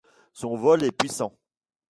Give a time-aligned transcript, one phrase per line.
[0.33, 1.37] Son vol est puissant.